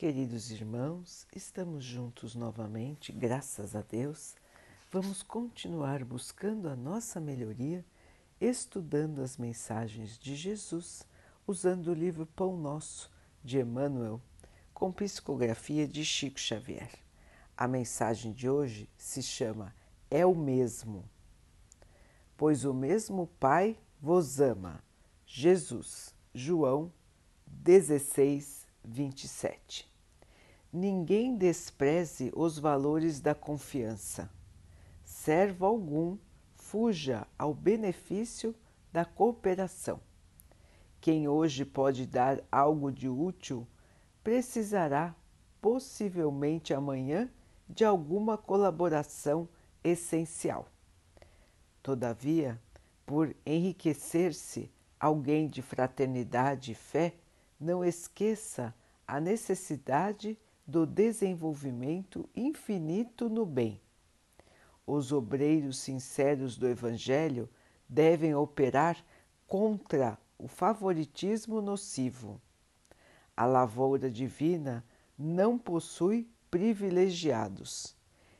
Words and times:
Queridos 0.00 0.50
irmãos, 0.50 1.26
estamos 1.36 1.84
juntos 1.84 2.34
novamente, 2.34 3.12
graças 3.12 3.76
a 3.76 3.82
Deus. 3.82 4.34
Vamos 4.90 5.22
continuar 5.22 6.06
buscando 6.06 6.70
a 6.70 6.74
nossa 6.74 7.20
melhoria, 7.20 7.84
estudando 8.40 9.20
as 9.20 9.36
mensagens 9.36 10.18
de 10.18 10.34
Jesus, 10.34 11.06
usando 11.46 11.88
o 11.88 11.92
livro 11.92 12.24
Pão 12.24 12.56
Nosso 12.56 13.12
de 13.44 13.58
Emmanuel, 13.58 14.22
com 14.72 14.90
psicografia 14.90 15.86
de 15.86 16.02
Chico 16.02 16.40
Xavier. 16.40 16.92
A 17.54 17.68
mensagem 17.68 18.32
de 18.32 18.48
hoje 18.48 18.88
se 18.96 19.22
chama 19.22 19.76
É 20.10 20.24
o 20.24 20.34
mesmo. 20.34 21.04
Pois 22.38 22.64
o 22.64 22.72
mesmo 22.72 23.26
Pai 23.38 23.76
vos 24.00 24.40
ama. 24.40 24.82
Jesus, 25.26 26.14
João 26.32 26.90
16, 27.46 28.66
27. 28.82 29.89
Ninguém 30.72 31.36
despreze 31.36 32.30
os 32.34 32.58
valores 32.58 33.20
da 33.20 33.34
confiança. 33.34 34.30
Servo 35.04 35.66
algum 35.66 36.16
fuja 36.54 37.26
ao 37.36 37.52
benefício 37.52 38.54
da 38.92 39.04
cooperação. 39.04 40.00
Quem 41.00 41.26
hoje 41.26 41.64
pode 41.64 42.06
dar 42.06 42.40
algo 42.52 42.92
de 42.92 43.08
útil 43.08 43.66
precisará, 44.22 45.14
possivelmente 45.60 46.72
amanhã, 46.72 47.28
de 47.68 47.84
alguma 47.84 48.38
colaboração 48.38 49.48
essencial. 49.82 50.68
Todavia, 51.82 52.60
por 53.04 53.34
enriquecer-se 53.44 54.70
alguém 55.00 55.48
de 55.48 55.62
fraternidade 55.62 56.72
e 56.72 56.74
fé, 56.76 57.14
não 57.58 57.84
esqueça 57.84 58.72
a 59.06 59.18
necessidade 59.18 60.38
do 60.70 60.86
desenvolvimento 60.86 62.28
infinito 62.34 63.28
no 63.28 63.44
bem. 63.44 63.80
Os 64.86 65.10
obreiros 65.12 65.80
sinceros 65.80 66.56
do 66.56 66.68
Evangelho 66.68 67.48
devem 67.88 68.36
operar 68.36 69.04
contra 69.48 70.16
o 70.38 70.46
favoritismo 70.46 71.60
nocivo. 71.60 72.40
A 73.36 73.46
lavoura 73.46 74.08
divina 74.08 74.84
não 75.18 75.58
possui 75.58 76.30
privilegiados. 76.48 77.96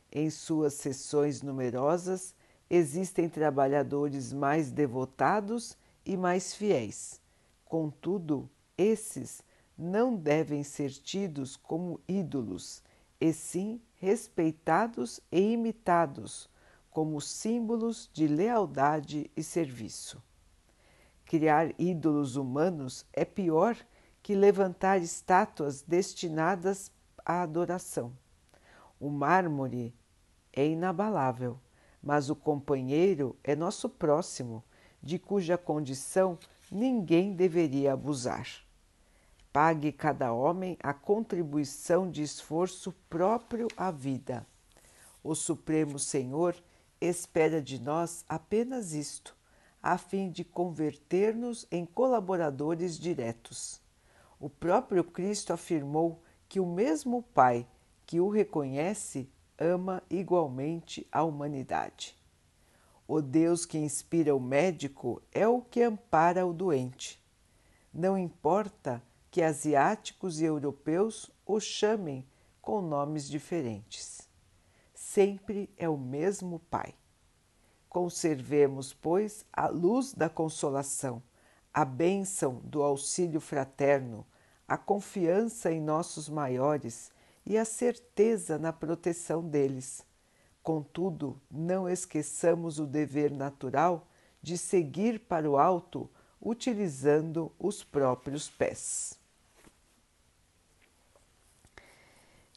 Em 0.09 0.29
suas 0.29 0.75
sessões 0.75 1.41
numerosas 1.41 2.33
existem 2.69 3.27
trabalhadores 3.27 4.31
mais 4.31 4.71
devotados 4.71 5.77
e 6.05 6.15
mais 6.15 6.53
fiéis. 6.53 7.21
Contudo, 7.65 8.49
esses 8.77 9.43
não 9.77 10.15
devem 10.15 10.63
ser 10.63 10.91
tidos 10.91 11.55
como 11.55 11.99
ídolos, 12.07 12.83
e 13.19 13.31
sim 13.31 13.81
respeitados 13.95 15.19
e 15.31 15.53
imitados 15.53 16.49
como 16.89 17.21
símbolos 17.21 18.09
de 18.11 18.27
lealdade 18.27 19.31
e 19.35 19.41
serviço. 19.41 20.21
Criar 21.23 21.73
ídolos 21.79 22.35
humanos 22.35 23.05
é 23.13 23.23
pior 23.23 23.77
que 24.21 24.35
levantar 24.35 25.01
estátuas 25.01 25.81
destinadas 25.81 26.91
à 27.25 27.41
adoração. 27.41 28.11
O 28.99 29.09
mármore 29.09 29.95
é 30.51 30.67
inabalável, 30.67 31.59
mas 32.03 32.29
o 32.29 32.35
companheiro 32.35 33.37
é 33.43 33.55
nosso 33.55 33.87
próximo, 33.87 34.63
de 35.01 35.17
cuja 35.17 35.57
condição 35.57 36.37
ninguém 36.71 37.33
deveria 37.33 37.93
abusar. 37.93 38.47
Pague 39.53 39.91
cada 39.91 40.31
homem 40.31 40.77
a 40.81 40.93
contribuição 40.93 42.09
de 42.09 42.23
esforço 42.23 42.93
próprio 43.09 43.67
à 43.75 43.91
vida. 43.91 44.47
O 45.21 45.35
Supremo 45.35 45.99
Senhor 45.99 46.55
espera 47.01 47.61
de 47.61 47.81
nós 47.81 48.23
apenas 48.29 48.93
isto, 48.93 49.35
a 49.83 49.97
fim 49.97 50.29
de 50.29 50.45
converter-nos 50.45 51.67
em 51.69 51.85
colaboradores 51.85 52.97
diretos. 52.97 53.81
O 54.39 54.49
próprio 54.49 55.03
Cristo 55.03 55.51
afirmou 55.51 56.21
que 56.47 56.59
o 56.59 56.65
mesmo 56.65 57.21
Pai 57.21 57.67
que 58.05 58.21
o 58.21 58.29
reconhece 58.29 59.29
ama 59.57 60.01
igualmente 60.09 61.05
a 61.11 61.23
humanidade. 61.23 62.17
O 63.07 63.21
Deus 63.21 63.65
que 63.65 63.77
inspira 63.77 64.33
o 64.33 64.39
médico 64.39 65.21
é 65.31 65.45
o 65.45 65.61
que 65.61 65.81
ampara 65.81 66.45
o 66.45 66.53
doente. 66.53 67.21
Não 67.93 68.17
importa 68.17 69.03
que 69.31 69.41
asiáticos 69.41 70.41
e 70.41 70.43
europeus 70.43 71.31
o 71.45 71.57
chamem 71.57 72.27
com 72.61 72.81
nomes 72.81 73.29
diferentes. 73.29 74.29
Sempre 74.93 75.73
é 75.77 75.87
o 75.87 75.97
mesmo 75.97 76.59
Pai. 76.59 76.93
Conservemos, 77.87 78.93
pois, 78.93 79.45
a 79.51 79.67
luz 79.67 80.13
da 80.13 80.29
consolação, 80.29 81.23
a 81.73 81.85
bênção 81.85 82.61
do 82.63 82.83
auxílio 82.83 83.39
fraterno, 83.39 84.27
a 84.67 84.77
confiança 84.77 85.71
em 85.71 85.81
nossos 85.81 86.29
maiores 86.29 87.11
e 87.45 87.57
a 87.57 87.65
certeza 87.65 88.59
na 88.59 88.71
proteção 88.71 89.41
deles. 89.47 90.05
Contudo, 90.61 91.41
não 91.49 91.89
esqueçamos 91.89 92.79
o 92.79 92.85
dever 92.85 93.31
natural 93.31 94.07
de 94.41 94.57
seguir 94.57 95.19
para 95.21 95.49
o 95.49 95.57
alto 95.57 96.09
utilizando 96.41 97.51
os 97.57 97.83
próprios 97.83 98.49
pés. 98.49 99.20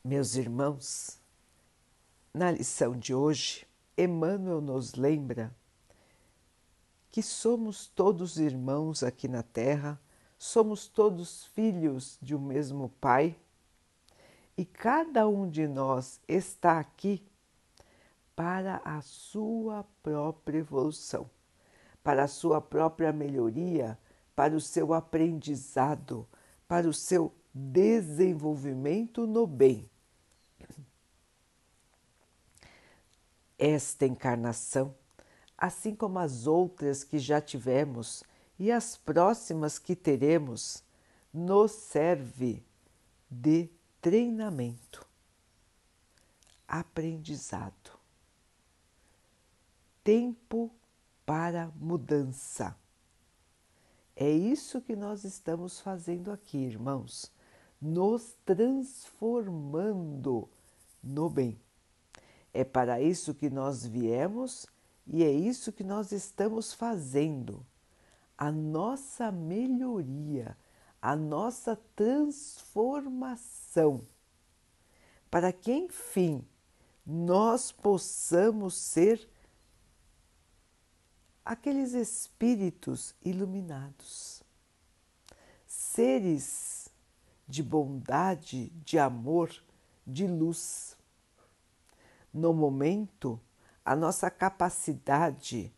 Meus 0.07 0.35
irmãos, 0.35 1.19
na 2.35 2.51
lição 2.51 2.95
de 2.95 3.15
hoje, 3.15 3.67
Emmanuel 3.97 4.61
nos 4.61 4.97
lembra 4.97 5.51
que 7.11 7.23
somos 7.23 7.87
todos 7.87 8.37
irmãos 8.37 9.03
aqui 9.03 9.27
na 9.27 9.43
Terra, 9.43 9.99
somos 10.39 10.87
todos 10.87 11.47
filhos 11.47 12.19
de 12.21 12.35
um 12.37 12.39
mesmo 12.39 12.91
Pai 13.01 13.35
e 14.59 14.67
cada 14.67 15.27
um 15.27 15.49
de 15.49 15.67
nós 15.67 16.21
está 16.29 16.79
aqui 16.79 17.27
para 18.37 18.83
a 18.85 19.01
sua 19.01 19.87
própria 20.03 20.59
evolução, 20.59 21.31
para 22.03 22.25
a 22.25 22.29
sua 22.29 22.61
própria 22.61 23.11
melhoria, 23.11 23.99
para 24.37 24.55
o 24.55 24.61
seu 24.61 24.93
aprendizado, 24.93 26.29
para 26.69 26.87
o 26.87 26.93
seu 26.93 27.33
desenvolvimento 27.55 29.27
no 29.27 29.47
bem. 29.47 29.89
Esta 33.59 34.07
encarnação, 34.07 34.95
assim 35.57 35.95
como 35.95 36.19
as 36.19 36.47
outras 36.47 37.05
que 37.05 37.19
já 37.19 37.41
tivemos 37.41 38.23
e 38.59 38.73
as 38.73 38.97
próximas 38.97 39.79
que 39.79 39.97
teremos, 39.97 40.83
nos 41.33 41.73
serve 41.73 42.63
de 43.31 43.71
treinamento, 44.01 45.07
aprendizado, 46.69 47.99
tempo 50.03 50.71
para 51.27 51.71
mudança. 51.77 52.77
É 54.15 54.31
isso 54.31 54.81
que 54.81 54.95
nós 54.95 55.25
estamos 55.25 55.81
fazendo 55.81 56.31
aqui, 56.31 56.59
irmãos, 56.59 57.33
nos 57.81 58.37
transformando 58.45 60.49
no 61.03 61.29
bem. 61.29 61.59
É 62.55 62.63
para 62.63 63.03
isso 63.03 63.35
que 63.35 63.51
nós 63.51 63.85
viemos 63.85 64.65
e 65.05 65.25
é 65.25 65.31
isso 65.31 65.73
que 65.73 65.83
nós 65.83 66.13
estamos 66.13 66.73
fazendo. 66.73 67.67
A 68.39 68.53
nossa 68.53 69.33
melhoria, 69.33 70.57
a 71.03 71.17
nossa 71.17 71.75
transformação, 71.97 74.07
para 75.29 75.53
que, 75.53 75.73
enfim, 75.73 76.47
nós 77.05 77.73
possamos 77.73 78.77
ser 78.77 79.29
aqueles 81.45 81.93
espíritos 81.93 83.17
iluminados, 83.25 84.45
seres 85.67 86.89
de 87.49 87.65
bondade, 87.65 88.71
de 88.85 88.99
amor, 88.99 89.51
de 90.07 90.27
luz 90.27 90.94
no 92.35 92.53
momento, 92.53 93.41
a 93.85 93.95
nossa 93.95 94.29
capacidade 94.29 95.73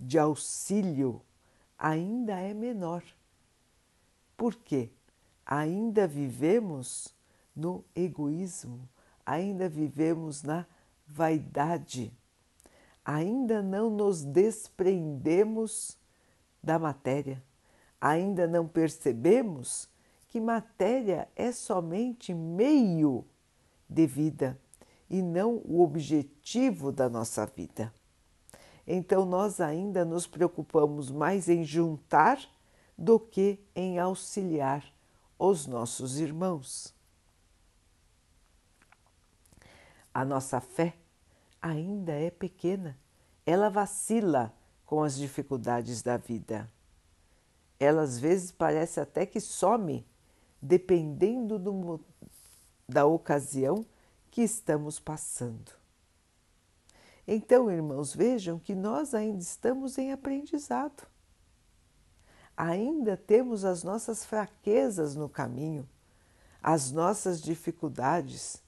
de 0.00 0.18
auxílio 0.18 1.20
ainda 1.78 2.40
é 2.40 2.54
menor. 2.54 3.04
Por 4.34 4.54
quê? 4.54 4.90
Ainda 5.44 6.06
vivemos 6.06 7.14
no 7.54 7.84
egoísmo, 7.94 8.88
ainda 9.26 9.68
vivemos 9.68 10.42
na 10.42 10.66
vaidade, 11.06 12.10
ainda 13.04 13.62
não 13.62 13.90
nos 13.90 14.24
desprendemos 14.24 15.98
da 16.62 16.78
matéria, 16.78 17.42
ainda 18.00 18.46
não 18.46 18.66
percebemos 18.66 19.90
que 20.28 20.40
matéria 20.40 21.28
é 21.34 21.50
somente 21.52 22.32
meio 22.32 23.26
de 23.88 24.06
vida 24.06 24.58
e 25.08 25.22
não 25.22 25.62
o 25.64 25.82
objetivo 25.82 26.92
da 26.92 27.08
nossa 27.08 27.46
vida. 27.46 27.92
Então 28.86 29.24
nós 29.24 29.60
ainda 29.60 30.04
nos 30.04 30.26
preocupamos 30.26 31.10
mais 31.10 31.48
em 31.48 31.64
juntar 31.64 32.38
do 32.96 33.20
que 33.20 33.60
em 33.74 33.98
auxiliar 33.98 34.84
os 35.38 35.66
nossos 35.66 36.18
irmãos. 36.18 36.94
A 40.12 40.24
nossa 40.24 40.60
fé 40.60 40.96
ainda 41.60 42.12
é 42.12 42.30
pequena, 42.30 42.98
ela 43.46 43.68
vacila 43.68 44.52
com 44.84 45.02
as 45.02 45.16
dificuldades 45.16 46.02
da 46.02 46.16
vida. 46.16 46.68
Ela 47.78 48.02
às 48.02 48.18
vezes 48.18 48.50
parece 48.50 48.98
até 48.98 49.24
que 49.24 49.38
some, 49.38 50.04
dependendo 50.60 51.58
do, 51.58 52.00
da 52.88 53.06
ocasião 53.06 53.84
que 54.30 54.42
estamos 54.42 54.98
passando. 54.98 55.72
Então, 57.26 57.70
irmãos, 57.70 58.14
vejam 58.14 58.58
que 58.58 58.74
nós 58.74 59.12
ainda 59.12 59.42
estamos 59.42 59.98
em 59.98 60.12
aprendizado. 60.12 61.06
Ainda 62.56 63.16
temos 63.16 63.64
as 63.64 63.84
nossas 63.84 64.24
fraquezas 64.24 65.14
no 65.14 65.28
caminho, 65.28 65.86
as 66.62 66.90
nossas 66.90 67.42
dificuldades, 67.42 68.62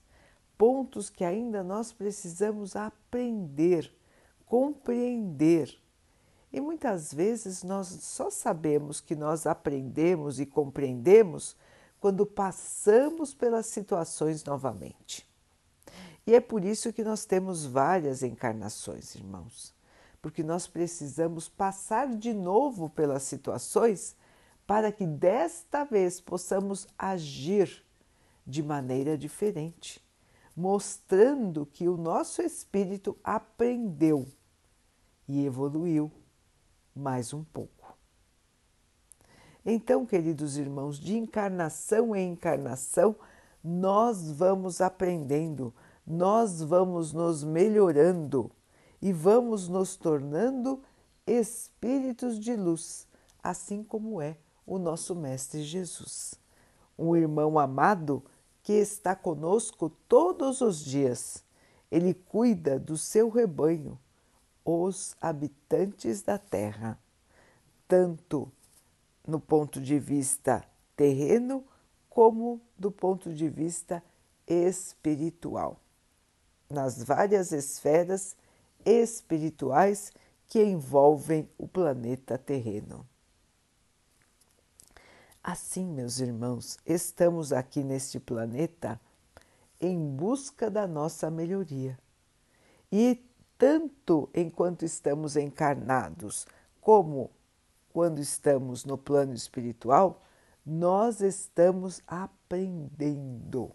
pontos 0.57 1.09
que 1.09 1.23
ainda 1.23 1.63
nós 1.63 1.91
precisamos 1.91 2.75
aprender, 2.75 3.91
compreender. 4.45 5.75
E 6.53 6.61
muitas 6.61 7.11
vezes 7.11 7.63
nós 7.63 7.87
só 7.87 8.29
sabemos 8.29 9.01
que 9.01 9.15
nós 9.15 9.47
aprendemos 9.47 10.39
e 10.39 10.45
compreendemos 10.45 11.55
quando 11.99 12.27
passamos 12.27 13.33
pelas 13.33 13.65
situações 13.65 14.43
novamente. 14.43 15.30
E 16.25 16.35
é 16.35 16.39
por 16.39 16.63
isso 16.63 16.93
que 16.93 17.03
nós 17.03 17.25
temos 17.25 17.65
várias 17.65 18.21
encarnações, 18.21 19.15
irmãos, 19.15 19.73
porque 20.21 20.43
nós 20.43 20.67
precisamos 20.67 21.49
passar 21.49 22.15
de 22.15 22.33
novo 22.33 22.89
pelas 22.89 23.23
situações 23.23 24.15
para 24.67 24.91
que 24.91 25.05
desta 25.05 25.83
vez 25.83 26.21
possamos 26.21 26.87
agir 26.97 27.83
de 28.45 28.61
maneira 28.61 29.17
diferente, 29.17 30.01
mostrando 30.55 31.65
que 31.65 31.87
o 31.89 31.97
nosso 31.97 32.41
espírito 32.41 33.17
aprendeu 33.23 34.27
e 35.27 35.45
evoluiu 35.45 36.11
mais 36.95 37.33
um 37.33 37.43
pouco. 37.43 37.97
Então, 39.65 40.05
queridos 40.05 40.57
irmãos, 40.57 40.99
de 40.99 41.17
encarnação 41.17 42.15
em 42.15 42.31
encarnação, 42.31 43.15
nós 43.63 44.31
vamos 44.31 44.81
aprendendo 44.81 45.73
nós 46.11 46.61
vamos 46.61 47.13
nos 47.13 47.41
melhorando 47.41 48.51
e 49.01 49.13
vamos 49.13 49.69
nos 49.69 49.95
tornando 49.95 50.83
espíritos 51.25 52.37
de 52.37 52.53
luz, 52.53 53.07
assim 53.41 53.81
como 53.81 54.21
é 54.21 54.35
o 54.65 54.77
nosso 54.77 55.15
Mestre 55.15 55.63
Jesus. 55.63 56.35
Um 56.99 57.15
irmão 57.15 57.57
amado 57.57 58.23
que 58.61 58.73
está 58.73 59.15
conosco 59.15 59.89
todos 60.09 60.59
os 60.59 60.83
dias. 60.83 61.45
Ele 61.89 62.13
cuida 62.13 62.77
do 62.77 62.97
seu 62.97 63.29
rebanho, 63.29 63.97
os 64.65 65.15
habitantes 65.21 66.21
da 66.21 66.37
terra, 66.37 66.99
tanto 67.87 68.51
no 69.25 69.39
ponto 69.39 69.79
de 69.79 69.97
vista 69.97 70.61
terreno 70.93 71.63
como 72.09 72.59
do 72.77 72.91
ponto 72.91 73.33
de 73.33 73.47
vista 73.47 74.03
espiritual 74.45 75.80
nas 76.71 77.03
várias 77.03 77.51
esferas 77.51 78.35
espirituais 78.85 80.11
que 80.47 80.63
envolvem 80.63 81.49
o 81.57 81.67
planeta 81.67 82.37
terreno. 82.37 83.05
Assim, 85.43 85.85
meus 85.85 86.19
irmãos, 86.19 86.77
estamos 86.85 87.51
aqui 87.51 87.83
neste 87.83 88.19
planeta 88.19 88.99
em 89.79 89.97
busca 89.97 90.69
da 90.69 90.87
nossa 90.87 91.31
melhoria. 91.31 91.97
E 92.91 93.23
tanto 93.57 94.29
enquanto 94.33 94.85
estamos 94.85 95.35
encarnados, 95.35 96.45
como 96.79 97.31
quando 97.91 98.19
estamos 98.19 98.85
no 98.85 98.97
plano 98.97 99.33
espiritual, 99.33 100.21
nós 100.65 101.21
estamos 101.21 102.01
aprendendo 102.05 103.71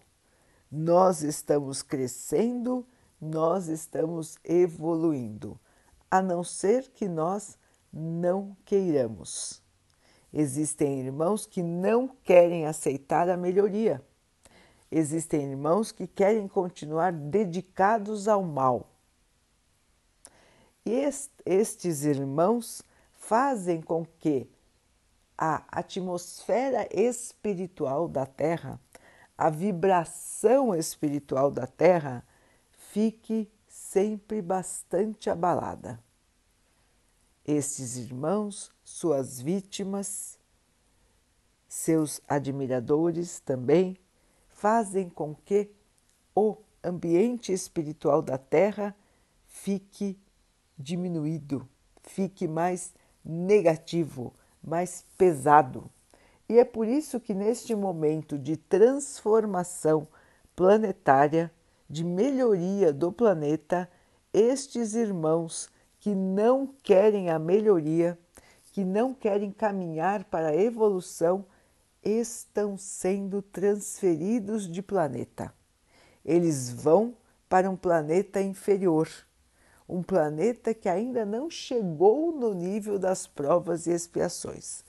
nós 0.76 1.23
estamos 1.23 1.81
crescendo, 1.81 2.87
nós 3.19 3.67
estamos 3.67 4.37
evoluindo, 4.44 5.58
a 6.11 6.20
não 6.20 6.44
ser 6.44 6.90
que 6.90 7.08
nós 7.08 7.56
não 7.90 8.55
queiramos. 8.62 9.62
Existem 10.31 11.00
irmãos 11.00 11.46
que 11.46 11.62
não 11.62 12.06
querem 12.06 12.67
aceitar 12.67 13.31
a 13.31 13.38
melhoria. 13.38 14.05
Existem 14.93 15.50
irmãos 15.50 15.93
que 15.93 16.06
querem 16.06 16.46
continuar 16.46 17.11
dedicados 17.11 18.28
ao 18.28 18.43
mal. 18.43 18.90
E 20.84 21.11
estes 21.46 22.05
irmãos 22.05 22.82
fazem 23.14 23.81
com 23.81 24.05
que 24.05 24.46
a 25.38 25.64
atmosfera 25.69 26.87
espiritual 26.93 28.06
da 28.08 28.26
Terra 28.26 28.78
a 29.36 29.50
vibração 29.50 30.74
espiritual 30.74 31.50
da 31.50 31.66
Terra 31.66 32.24
fique 32.92 33.50
sempre 33.68 34.40
bastante 34.40 35.28
abalada. 35.28 36.02
Estes 37.44 37.96
irmãos, 37.96 38.72
suas 38.82 39.40
vítimas, 39.40 40.38
seus 41.68 42.20
admiradores 42.26 43.38
também 43.40 43.96
fazem 44.48 45.08
com 45.08 45.34
que 45.34 45.70
o 46.34 46.56
ambiente 46.82 47.52
espiritual 47.52 48.22
da 48.22 48.38
Terra 48.38 48.96
fique 49.46 50.18
diminuído, 50.78 51.68
fique 52.02 52.48
mais 52.48 52.94
negativo, 53.24 54.32
mais 54.62 55.04
pesado. 55.16 55.90
E 56.48 56.58
é 56.58 56.64
por 56.64 56.87
isso 56.87 57.19
que 57.19 57.34
neste 57.34 57.75
momento 57.75 58.38
de 58.38 58.56
transformação 58.56 60.06
planetária, 60.54 61.52
de 61.90 62.04
melhoria 62.04 62.92
do 62.92 63.11
planeta, 63.11 63.90
estes 64.32 64.94
irmãos 64.94 65.68
que 65.99 66.14
não 66.14 66.66
querem 66.85 67.30
a 67.30 67.38
melhoria, 67.38 68.18
que 68.73 68.85
não 68.85 69.12
querem 69.12 69.50
caminhar 69.50 70.25
para 70.25 70.49
a 70.49 70.56
evolução, 70.56 71.44
estão 72.02 72.76
sendo 72.76 73.42
transferidos 73.42 74.68
de 74.70 74.80
planeta. 74.82 75.52
Eles 76.25 76.70
vão 76.70 77.16
para 77.49 77.68
um 77.68 77.76
planeta 77.76 78.40
inferior, 78.40 79.09
um 79.88 80.02
planeta 80.02 80.73
que 80.73 80.88
ainda 80.88 81.25
não 81.25 81.50
chegou 81.50 82.30
no 82.30 82.54
nível 82.54 82.99
das 82.99 83.26
provas 83.26 83.87
e 83.87 83.90
expiações 83.90 84.86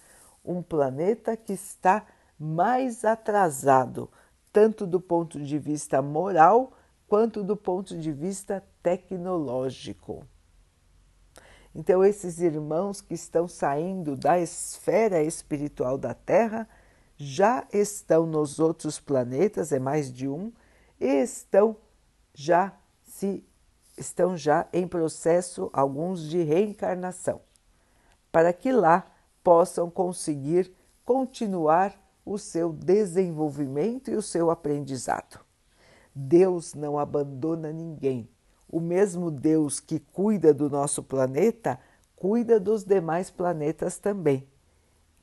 um 0.47 0.61
planeta 0.61 1.35
que 1.35 1.53
está 1.53 2.05
mais 2.39 3.03
atrasado, 3.03 4.09
tanto 4.51 4.87
do 4.87 4.99
ponto 4.99 5.39
de 5.39 5.59
vista 5.59 6.01
moral 6.01 6.73
quanto 7.07 7.43
do 7.43 7.55
ponto 7.55 7.97
de 7.97 8.11
vista 8.11 8.63
tecnológico. 8.81 10.25
Então, 11.75 12.03
esses 12.03 12.39
irmãos 12.39 13.01
que 13.01 13.13
estão 13.13 13.47
saindo 13.47 14.15
da 14.15 14.39
esfera 14.39 15.21
espiritual 15.21 15.97
da 15.97 16.13
Terra 16.13 16.67
já 17.15 17.67
estão 17.71 18.25
nos 18.25 18.59
outros 18.59 18.99
planetas, 18.99 19.71
é 19.71 19.79
mais 19.79 20.11
de 20.11 20.27
um, 20.27 20.51
e 20.99 21.21
estão 21.21 21.75
já 22.33 22.73
se 23.03 23.43
estão 23.97 24.37
já 24.37 24.67
em 24.71 24.87
processo 24.87 25.71
alguns 25.73 26.29
de 26.29 26.43
reencarnação, 26.43 27.41
para 28.31 28.53
que 28.53 28.71
lá 28.71 29.05
possam 29.47 29.89
conseguir 29.89 30.75
continuar 31.05 31.97
o 32.25 32.37
seu 32.37 32.73
desenvolvimento 32.73 34.11
e 34.11 34.15
o 34.17 34.21
seu 34.21 34.51
aprendizado. 34.51 35.39
Deus 36.13 36.73
não 36.73 36.99
abandona 36.99 37.71
ninguém. 37.71 38.27
O 38.67 38.81
mesmo 38.81 39.31
Deus 39.31 39.79
que 39.79 40.01
cuida 40.01 40.53
do 40.53 40.69
nosso 40.69 41.01
planeta, 41.01 41.79
cuida 42.13 42.59
dos 42.59 42.83
demais 42.83 43.31
planetas 43.31 43.97
também. 43.97 44.45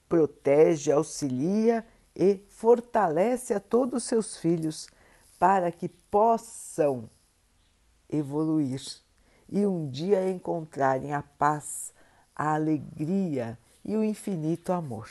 Protege, 0.08 0.90
auxilia 0.90 1.84
e 2.16 2.42
fortalece 2.48 3.52
a 3.52 3.60
todos 3.60 4.04
os 4.04 4.08
seus 4.08 4.38
filhos 4.38 4.88
para 5.38 5.70
que 5.70 5.86
possam 5.86 7.10
evoluir 8.08 8.80
e 9.50 9.66
um 9.66 9.86
dia 9.86 10.30
encontrarem 10.30 11.12
a 11.12 11.22
paz, 11.22 11.92
a 12.34 12.54
alegria 12.54 13.58
e 13.84 13.96
o 13.96 14.02
infinito 14.02 14.72
amor. 14.72 15.08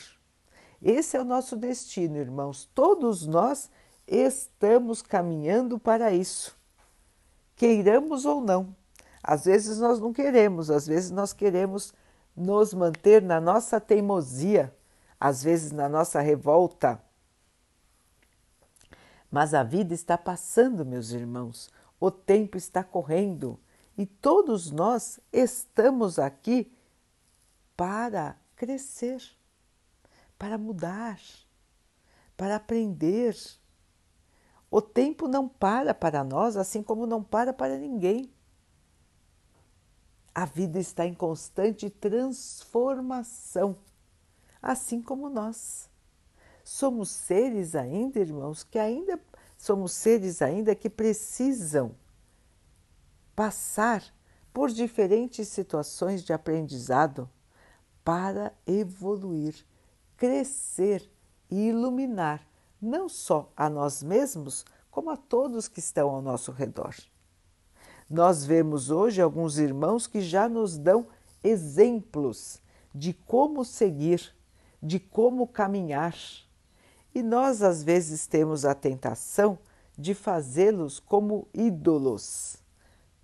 Esse 0.81 1.15
é 1.15 1.21
o 1.21 1.25
nosso 1.25 1.55
destino, 1.55 2.17
irmãos. 2.17 2.69
Todos 2.73 3.25
nós 3.25 3.69
estamos 4.07 5.01
caminhando 5.01 5.79
para 5.79 6.11
isso, 6.11 6.57
queiramos 7.55 8.25
ou 8.25 8.41
não. 8.41 8.75
Às 9.23 9.45
vezes 9.45 9.79
nós 9.79 9.99
não 9.99 10.11
queremos, 10.11 10.69
às 10.69 10.85
vezes 10.85 11.09
nós 11.09 11.31
queremos 11.31 11.93
nos 12.35 12.73
manter 12.73 13.21
na 13.21 13.39
nossa 13.39 13.79
teimosia, 13.79 14.75
às 15.17 15.41
vezes 15.41 15.71
na 15.71 15.87
nossa 15.87 16.19
revolta. 16.19 17.01
Mas 19.31 19.53
a 19.53 19.63
vida 19.63 19.93
está 19.93 20.17
passando, 20.17 20.85
meus 20.85 21.11
irmãos, 21.11 21.71
o 21.99 22.11
tempo 22.11 22.57
está 22.57 22.83
correndo 22.83 23.57
e 23.97 24.05
todos 24.05 24.71
nós 24.71 25.19
estamos 25.31 26.19
aqui 26.19 26.71
para 27.77 28.35
crescer, 28.55 29.21
para 30.37 30.57
mudar, 30.57 31.19
para 32.35 32.55
aprender. 32.55 33.35
O 34.69 34.81
tempo 34.81 35.27
não 35.27 35.47
para 35.47 35.93
para 35.93 36.23
nós, 36.23 36.57
assim 36.57 36.81
como 36.81 37.05
não 37.05 37.23
para 37.23 37.53
para 37.53 37.77
ninguém. 37.77 38.31
A 40.33 40.45
vida 40.45 40.79
está 40.79 41.05
em 41.05 41.13
constante 41.13 41.89
transformação, 41.89 43.77
assim 44.61 45.01
como 45.01 45.29
nós. 45.29 45.89
Somos 46.63 47.09
seres 47.09 47.75
ainda, 47.75 48.19
irmãos, 48.19 48.63
que 48.63 48.79
ainda 48.79 49.19
somos 49.57 49.93
seres 49.93 50.41
ainda 50.41 50.75
que 50.75 50.89
precisam 50.89 51.95
passar 53.35 54.03
por 54.53 54.69
diferentes 54.69 55.47
situações 55.47 56.23
de 56.23 56.33
aprendizado 56.33 57.29
para 58.03 58.53
evoluir, 58.67 59.55
crescer 60.17 61.09
e 61.49 61.69
iluminar 61.69 62.45
não 62.83 63.07
só 63.07 63.51
a 63.55 63.69
nós 63.69 64.03
mesmos, 64.03 64.65
como 64.91 65.09
a 65.09 65.17
todos 65.17 65.67
que 65.67 65.79
estão 65.79 66.09
ao 66.09 66.21
nosso 66.21 66.51
redor. 66.51 66.93
Nós 68.09 68.45
vemos 68.45 68.91
hoje 68.91 69.21
alguns 69.21 69.57
irmãos 69.57 70.05
que 70.05 70.21
já 70.21 70.49
nos 70.49 70.77
dão 70.77 71.07
exemplos 71.43 72.61
de 72.93 73.13
como 73.13 73.63
seguir, 73.63 74.35
de 74.81 74.99
como 74.99 75.47
caminhar. 75.47 76.15
E 77.15 77.23
nós 77.23 77.63
às 77.63 77.81
vezes 77.81 78.27
temos 78.27 78.65
a 78.65 78.75
tentação 78.75 79.57
de 79.97 80.13
fazê-los 80.13 80.99
como 80.99 81.47
ídolos, 81.53 82.57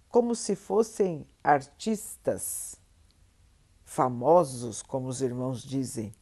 como 0.07 0.33
se 0.33 0.55
fossem 0.55 1.27
artistas 1.43 2.78
famosos, 3.89 4.84
como 4.84 5.08
os 5.08 5.19
irmãos 5.19 5.63
dizem. 5.63 6.13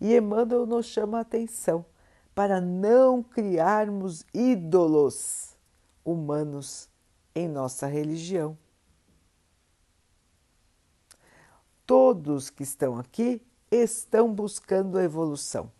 E 0.00 0.16
Emmanuel 0.16 0.66
nos 0.66 0.86
chama 0.86 1.18
a 1.18 1.20
atenção 1.20 1.86
para 2.34 2.60
não 2.60 3.22
criarmos 3.22 4.26
ídolos 4.34 5.56
humanos 6.04 6.88
em 7.32 7.46
nossa 7.48 7.86
religião. 7.86 8.58
Todos 11.86 12.50
que 12.50 12.64
estão 12.64 12.98
aqui 12.98 13.40
estão 13.70 14.34
buscando 14.34 14.98
a 14.98 15.04
evolução. 15.04 15.70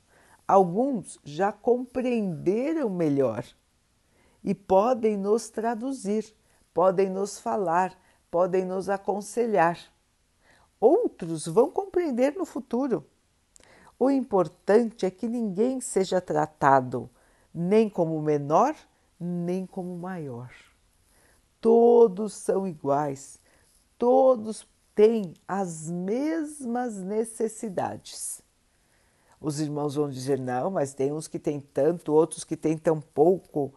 Alguns 0.46 1.18
já 1.24 1.50
compreenderam 1.50 2.88
melhor 2.88 3.44
e 4.44 4.54
podem 4.54 5.16
nos 5.16 5.50
traduzir, 5.50 6.32
podem 6.72 7.10
nos 7.10 7.40
falar, 7.40 7.98
podem 8.30 8.64
nos 8.64 8.88
aconselhar. 8.88 9.95
Outros 10.80 11.46
vão 11.46 11.70
compreender 11.70 12.34
no 12.34 12.44
futuro. 12.44 13.04
O 13.98 14.10
importante 14.10 15.06
é 15.06 15.10
que 15.10 15.26
ninguém 15.26 15.80
seja 15.80 16.20
tratado 16.20 17.08
nem 17.54 17.88
como 17.88 18.20
menor, 18.20 18.74
nem 19.18 19.64
como 19.66 19.96
maior 19.96 20.50
todos 21.66 22.32
são 22.34 22.64
iguais, 22.64 23.40
todos 23.98 24.68
têm 24.94 25.34
as 25.48 25.90
mesmas 25.90 26.96
necessidades. 26.96 28.40
Os 29.40 29.58
irmãos 29.58 29.96
vão 29.96 30.08
dizer: 30.08 30.38
não, 30.38 30.70
mas 30.70 30.94
tem 30.94 31.12
uns 31.12 31.26
que 31.26 31.40
têm 31.40 31.58
tanto, 31.58 32.12
outros 32.12 32.44
que 32.44 32.56
têm 32.56 32.78
tão 32.78 33.00
pouco. 33.00 33.74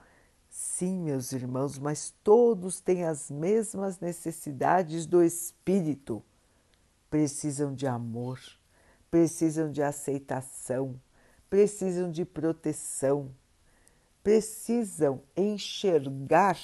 Sim, 0.52 1.00
meus 1.00 1.32
irmãos, 1.32 1.80
mas 1.80 2.14
todos 2.24 2.80
têm 2.80 3.06
as 3.06 3.32
mesmas 3.32 4.00
necessidades 4.00 5.08
do 5.08 5.24
espírito. 5.24 6.24
Precisam 7.10 7.74
de 7.74 7.88
amor, 7.88 8.40
precisam 9.10 9.72
de 9.72 9.82
aceitação, 9.82 11.00
precisam 11.50 12.12
de 12.12 12.24
proteção, 12.24 13.34
precisam 14.24 15.24
enxergar 15.36 16.58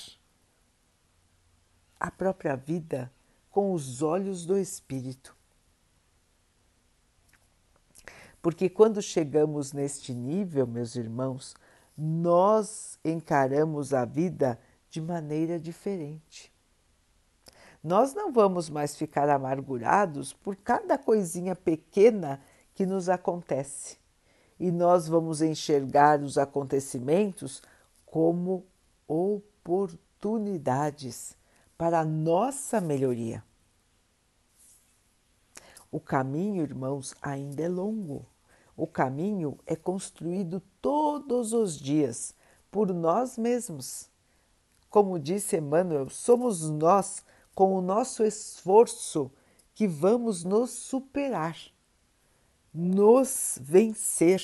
a 2.00 2.12
própria 2.12 2.56
vida 2.56 3.12
com 3.50 3.74
os 3.74 4.02
olhos 4.02 4.46
do 4.46 4.58
Espírito. 4.58 5.36
Porque 8.42 8.70
quando 8.70 9.02
chegamos 9.02 9.74
neste 9.74 10.14
nível, 10.14 10.68
meus 10.68 10.96
irmãos, 10.96 11.56
nós 11.98 13.00
encaramos 13.04 13.92
a 13.92 14.06
vida 14.06 14.60
de 14.88 15.02
maneira 15.02 15.60
diferente. 15.60 16.54
Nós 17.86 18.14
não 18.16 18.34
vamos 18.34 18.68
mais 18.68 18.96
ficar 18.96 19.30
amargurados 19.30 20.34
por 20.34 20.56
cada 20.56 20.98
coisinha 20.98 21.56
pequena 21.56 22.42
que 22.74 22.84
nos 22.84 23.10
acontece, 23.10 23.98
e 24.60 24.72
nós 24.72 25.08
vamos 25.08 25.40
enxergar 25.40 26.20
os 26.20 26.36
acontecimentos 26.36 27.62
como 28.04 28.66
oportunidades 29.08 31.38
para 31.78 32.00
a 32.00 32.06
nossa 32.06 32.82
melhoria. 32.82 33.44
O 35.92 36.00
caminho, 36.00 36.64
irmãos, 36.64 37.14
ainda 37.22 37.62
é 37.62 37.70
longo. 37.70 38.26
O 38.76 38.88
caminho 38.88 39.60
é 39.68 39.76
construído 39.76 40.60
todos 40.82 41.54
os 41.54 41.78
dias 41.78 42.34
por 42.72 42.92
nós 42.92 43.38
mesmos. 43.38 44.10
Como 44.90 45.20
disse 45.20 45.58
Emmanuel, 45.58 46.10
somos 46.10 46.68
nós, 46.68 47.24
com 47.56 47.74
o 47.74 47.82
nosso 47.82 48.24
esforço, 48.24 49.32
que 49.74 49.88
vamos 49.88 50.44
nos 50.44 50.70
superar, 50.70 51.58
nos 52.74 53.58
vencer, 53.62 54.44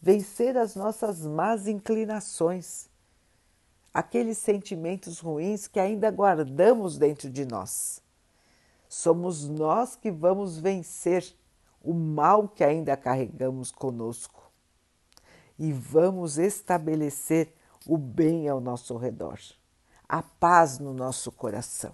vencer 0.00 0.56
as 0.56 0.74
nossas 0.74 1.26
más 1.26 1.66
inclinações 1.66 2.90
aqueles 3.92 4.38
sentimentos 4.38 5.18
ruins 5.18 5.68
que 5.68 5.78
ainda 5.78 6.10
guardamos 6.10 6.96
dentro 6.96 7.28
de 7.28 7.44
nós. 7.44 8.00
Somos 8.88 9.48
nós 9.48 9.96
que 9.96 10.10
vamos 10.10 10.58
vencer 10.58 11.24
o 11.82 11.92
mal 11.92 12.48
que 12.48 12.64
ainda 12.64 12.96
carregamos 12.96 13.70
conosco 13.70 14.50
e 15.58 15.72
vamos 15.72 16.38
estabelecer 16.38 17.54
o 17.86 17.98
bem 17.98 18.48
ao 18.48 18.60
nosso 18.60 18.96
redor, 18.96 19.38
a 20.08 20.22
paz 20.22 20.78
no 20.78 20.94
nosso 20.94 21.32
coração. 21.32 21.92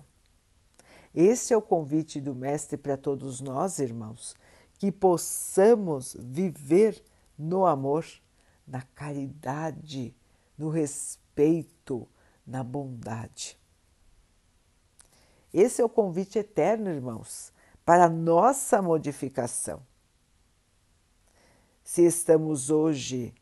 Esse 1.20 1.52
é 1.52 1.56
o 1.56 1.60
convite 1.60 2.20
do 2.20 2.32
Mestre 2.32 2.76
para 2.76 2.96
todos 2.96 3.40
nós, 3.40 3.80
irmãos, 3.80 4.36
que 4.74 4.92
possamos 4.92 6.16
viver 6.16 7.02
no 7.36 7.66
amor, 7.66 8.06
na 8.64 8.82
caridade, 8.82 10.14
no 10.56 10.68
respeito 10.68 12.06
na 12.46 12.62
bondade. 12.62 13.58
Esse 15.52 15.82
é 15.82 15.84
o 15.84 15.88
convite 15.88 16.38
eterno, 16.38 16.88
irmãos, 16.88 17.52
para 17.84 18.04
a 18.04 18.08
nossa 18.08 18.80
modificação. 18.80 19.82
Se 21.82 22.06
estamos 22.06 22.70
hoje 22.70 23.34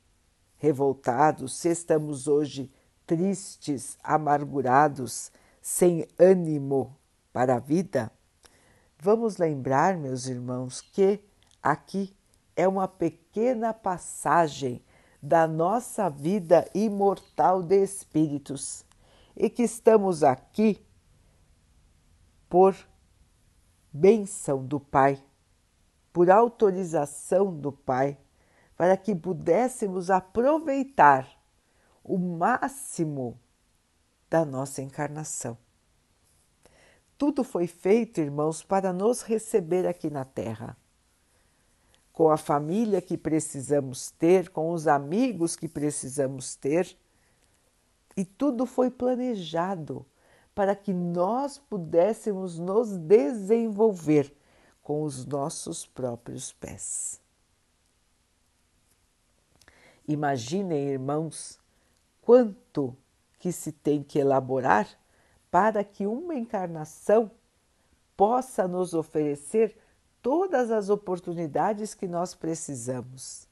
revoltados, 0.56 1.54
se 1.54 1.68
estamos 1.68 2.26
hoje 2.26 2.72
tristes, 3.06 3.98
amargurados, 4.02 5.30
sem 5.60 6.08
ânimo 6.18 6.96
para 7.36 7.56
a 7.56 7.58
vida, 7.58 8.10
vamos 8.98 9.36
lembrar, 9.36 9.94
meus 9.98 10.26
irmãos, 10.26 10.80
que 10.80 11.22
aqui 11.62 12.16
é 12.56 12.66
uma 12.66 12.88
pequena 12.88 13.74
passagem 13.74 14.82
da 15.20 15.46
nossa 15.46 16.08
vida 16.08 16.66
imortal 16.74 17.62
de 17.62 17.76
espíritos 17.82 18.86
e 19.36 19.50
que 19.50 19.64
estamos 19.64 20.24
aqui 20.24 20.82
por 22.48 22.74
bênção 23.92 24.64
do 24.64 24.80
Pai, 24.80 25.22
por 26.14 26.30
autorização 26.30 27.54
do 27.54 27.70
Pai, 27.70 28.18
para 28.78 28.96
que 28.96 29.14
pudéssemos 29.14 30.10
aproveitar 30.10 31.28
o 32.02 32.16
máximo 32.16 33.38
da 34.30 34.42
nossa 34.42 34.80
encarnação. 34.80 35.65
Tudo 37.18 37.42
foi 37.42 37.66
feito, 37.66 38.20
irmãos, 38.20 38.62
para 38.62 38.92
nos 38.92 39.22
receber 39.22 39.86
aqui 39.86 40.10
na 40.10 40.24
Terra 40.24 40.76
com 42.16 42.30
a 42.30 42.38
família 42.38 43.02
que 43.02 43.18
precisamos 43.18 44.10
ter, 44.10 44.48
com 44.48 44.70
os 44.72 44.88
amigos 44.88 45.54
que 45.54 45.68
precisamos 45.68 46.56
ter. 46.56 46.96
E 48.16 48.24
tudo 48.24 48.64
foi 48.64 48.90
planejado 48.90 50.06
para 50.54 50.74
que 50.74 50.94
nós 50.94 51.58
pudéssemos 51.58 52.58
nos 52.58 52.96
desenvolver 52.96 54.34
com 54.82 55.02
os 55.02 55.26
nossos 55.26 55.84
próprios 55.84 56.54
pés. 56.54 57.20
Imaginem, 60.08 60.88
irmãos, 60.88 61.60
quanto 62.22 62.96
que 63.38 63.52
se 63.52 63.72
tem 63.72 64.02
que 64.02 64.18
elaborar 64.18 64.88
para 65.56 65.82
que 65.82 66.06
uma 66.06 66.34
encarnação 66.34 67.30
possa 68.14 68.68
nos 68.68 68.92
oferecer 68.92 69.74
todas 70.20 70.70
as 70.70 70.90
oportunidades 70.90 71.94
que 71.94 72.06
nós 72.06 72.34
precisamos 72.34 73.48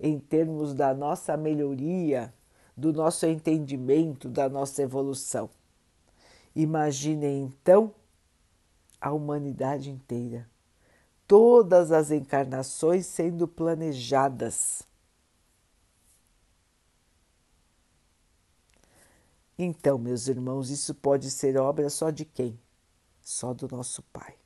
em 0.00 0.18
termos 0.18 0.74
da 0.74 0.92
nossa 0.92 1.36
melhoria, 1.36 2.34
do 2.76 2.92
nosso 2.92 3.24
entendimento, 3.24 4.28
da 4.28 4.48
nossa 4.48 4.82
evolução. 4.82 5.48
Imaginem 6.56 7.44
então 7.44 7.94
a 9.00 9.12
humanidade 9.12 9.92
inteira, 9.92 10.44
todas 11.24 11.92
as 11.92 12.10
encarnações 12.10 13.06
sendo 13.06 13.46
planejadas. 13.46 14.87
Então, 19.60 19.98
meus 19.98 20.28
irmãos, 20.28 20.70
isso 20.70 20.94
pode 20.94 21.28
ser 21.32 21.58
obra 21.58 21.90
só 21.90 22.10
de 22.10 22.24
quem? 22.24 22.56
Só 23.20 23.52
do 23.52 23.66
nosso 23.66 24.04
Pai. 24.04 24.36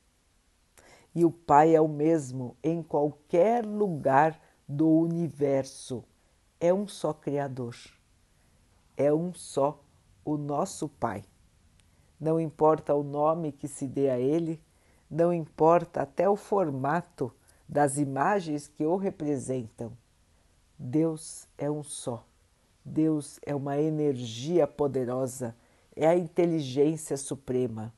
E 1.13 1.23
o 1.23 1.29
Pai 1.29 1.75
é 1.75 1.79
o 1.79 1.87
mesmo 1.87 2.57
em 2.63 2.81
qualquer 2.81 3.63
lugar 3.63 4.41
do 4.67 4.89
universo. 4.89 6.03
É 6.59 6.73
um 6.73 6.87
só 6.87 7.13
Criador. 7.13 7.75
É 8.97 9.13
um 9.13 9.31
só 9.31 9.83
o 10.25 10.35
nosso 10.35 10.89
Pai. 10.89 11.23
Não 12.19 12.39
importa 12.39 12.95
o 12.95 13.03
nome 13.03 13.51
que 13.51 13.67
se 13.67 13.87
dê 13.87 14.09
a 14.09 14.17
ele, 14.17 14.59
não 15.07 15.31
importa 15.31 16.01
até 16.01 16.27
o 16.27 16.35
formato 16.35 17.31
das 17.69 17.99
imagens 17.99 18.67
que 18.67 18.83
o 18.83 18.95
representam. 18.95 19.95
Deus 20.79 21.47
é 21.55 21.69
um 21.69 21.83
só. 21.83 22.25
Deus 22.83 23.39
é 23.45 23.55
uma 23.55 23.77
energia 23.79 24.67
poderosa, 24.67 25.55
é 25.95 26.07
a 26.07 26.17
inteligência 26.17 27.15
suprema. 27.17 27.93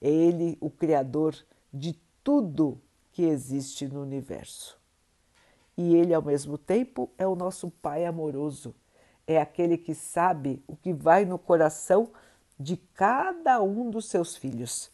É 0.00 0.08
Ele 0.08 0.56
o 0.60 0.70
Criador 0.70 1.36
de 1.72 1.98
tudo 2.22 2.80
que 3.12 3.22
existe 3.22 3.86
no 3.86 4.02
universo. 4.02 4.78
E 5.76 5.94
Ele, 5.94 6.14
ao 6.14 6.22
mesmo 6.22 6.56
tempo, 6.56 7.10
é 7.18 7.26
o 7.26 7.36
nosso 7.36 7.70
Pai 7.70 8.04
amoroso, 8.04 8.74
é 9.26 9.40
aquele 9.40 9.76
que 9.76 9.94
sabe 9.94 10.62
o 10.66 10.74
que 10.74 10.92
vai 10.92 11.24
no 11.24 11.38
coração 11.38 12.10
de 12.58 12.76
cada 12.76 13.62
um 13.62 13.90
dos 13.90 14.06
seus 14.06 14.36
filhos. 14.36 14.90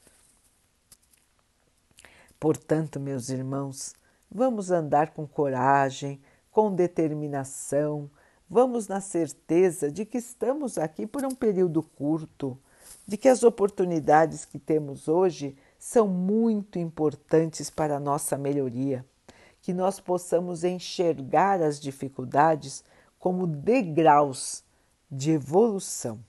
Portanto, 2.38 2.99
meus 3.00 3.31
irmãos, 3.31 3.95
vamos 4.31 4.71
andar 4.71 5.14
com 5.14 5.26
coragem, 5.26 6.21
com 6.50 6.75
determinação, 6.75 8.11
vamos 8.54 8.87
na 8.87 9.00
certeza 9.00 9.90
de 9.90 10.04
que 10.04 10.16
estamos 10.16 10.78
aqui 10.78 11.08
por 11.08 11.25
um 11.25 11.34
período 11.34 11.82
curto, 11.82 12.56
de 13.04 13.16
que 13.16 13.28
as 13.28 13.42
oportunidades 13.42 14.44
que 14.44 14.61
temos 14.61 15.08
hoje 15.08 15.56
são 15.76 16.06
muito 16.06 16.78
importantes 16.78 17.68
para 17.68 17.96
a 17.96 18.00
nossa 18.00 18.38
melhoria, 18.38 19.04
que 19.61 19.73
nós 19.73 19.99
possamos 19.99 20.62
enxergar 20.62 21.61
as 21.61 21.80
dificuldades 21.80 22.84
como 23.18 23.44
degraus 23.44 24.62
de 25.11 25.32
evolução 25.32 26.20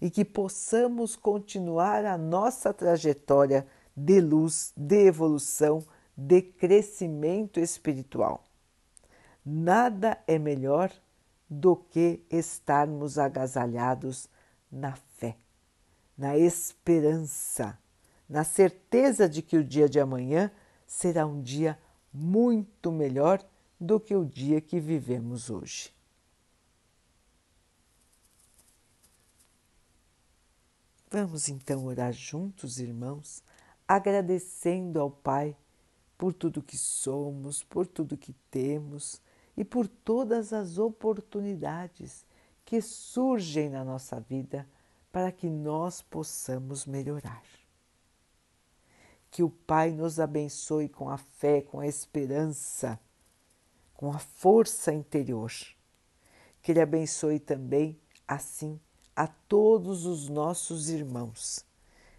e 0.00 0.08
que 0.08 0.24
possamos 0.24 1.16
continuar 1.16 2.06
a 2.06 2.16
nossa 2.16 2.72
trajetória 2.72 3.66
de 3.94 4.22
luz, 4.22 4.72
de 4.74 5.04
evolução, 5.04 5.84
de 6.16 6.40
crescimento 6.40 7.60
espiritual. 7.60 8.42
Nada 9.44 10.16
é 10.26 10.38
melhor 10.38 10.90
do 11.52 11.76
que 11.76 12.24
estarmos 12.30 13.18
agasalhados 13.18 14.26
na 14.70 14.96
fé, 14.96 15.36
na 16.16 16.38
esperança, 16.38 17.78
na 18.26 18.42
certeza 18.42 19.28
de 19.28 19.42
que 19.42 19.58
o 19.58 19.64
dia 19.64 19.86
de 19.86 20.00
amanhã 20.00 20.50
será 20.86 21.26
um 21.26 21.42
dia 21.42 21.78
muito 22.10 22.90
melhor 22.90 23.44
do 23.78 24.00
que 24.00 24.16
o 24.16 24.24
dia 24.24 24.62
que 24.62 24.80
vivemos 24.80 25.50
hoje. 25.50 25.92
Vamos 31.10 31.50
então 31.50 31.84
orar 31.84 32.14
juntos, 32.14 32.78
irmãos, 32.78 33.42
agradecendo 33.86 34.98
ao 34.98 35.10
Pai 35.10 35.54
por 36.16 36.32
tudo 36.32 36.62
que 36.62 36.78
somos, 36.78 37.62
por 37.62 37.86
tudo 37.86 38.16
que 38.16 38.32
temos 38.50 39.20
e 39.56 39.64
por 39.64 39.86
todas 39.86 40.52
as 40.52 40.78
oportunidades 40.78 42.24
que 42.64 42.80
surgem 42.80 43.68
na 43.68 43.84
nossa 43.84 44.18
vida 44.20 44.66
para 45.10 45.30
que 45.30 45.48
nós 45.48 46.00
possamos 46.00 46.86
melhorar. 46.86 47.42
Que 49.30 49.42
o 49.42 49.50
Pai 49.50 49.90
nos 49.92 50.18
abençoe 50.18 50.88
com 50.88 51.08
a 51.08 51.18
fé, 51.18 51.60
com 51.60 51.80
a 51.80 51.86
esperança, 51.86 52.98
com 53.94 54.10
a 54.10 54.18
força 54.18 54.92
interior. 54.92 55.50
Que 56.60 56.72
Ele 56.72 56.80
abençoe 56.80 57.38
também, 57.38 57.98
assim, 58.26 58.80
a 59.14 59.26
todos 59.26 60.06
os 60.06 60.28
nossos 60.28 60.88
irmãos. 60.88 61.64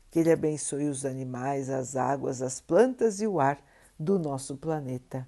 Que 0.10 0.20
Ele 0.20 0.32
abençoe 0.32 0.88
os 0.88 1.06
animais, 1.06 1.70
as 1.70 1.96
águas, 1.96 2.42
as 2.42 2.62
plantas 2.62 3.22
e 3.22 3.28
o 3.28 3.40
ar 3.40 3.64
do 4.00 4.20
nosso 4.20 4.58
planeta. 4.58 5.28